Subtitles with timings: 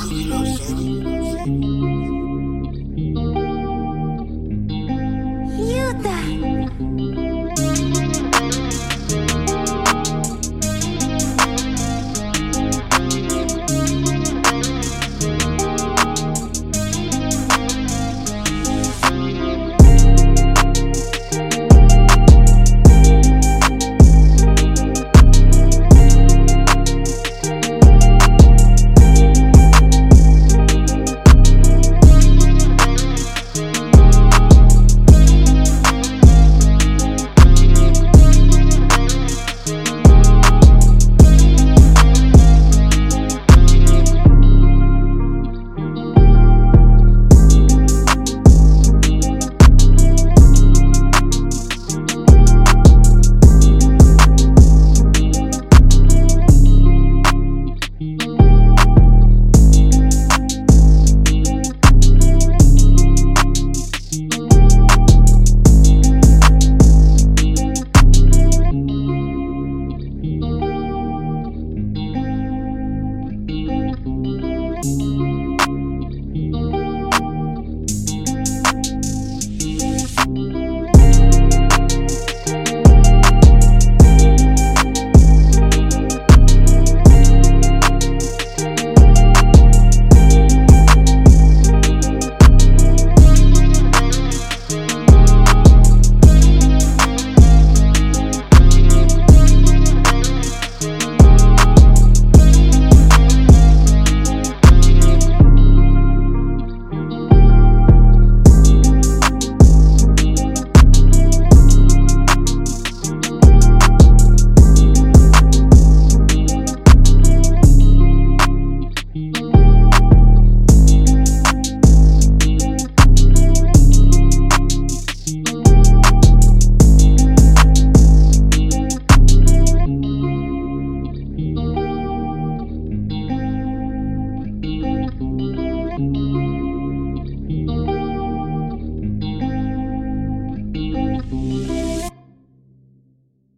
[0.00, 1.19] clean so son.